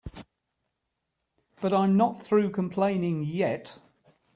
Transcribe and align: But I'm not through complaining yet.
But 1.61 1.73
I'm 1.73 1.95
not 1.95 2.23
through 2.23 2.49
complaining 2.53 3.21
yet. 3.23 3.77